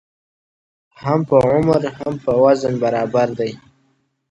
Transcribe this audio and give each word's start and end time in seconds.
هم 1.01 1.19
په 1.29 1.37
عمر 1.51 1.81
هم 1.99 2.13
په 2.23 2.31
وزن 2.43 2.73
برابر 2.83 3.27
وه 3.37 3.49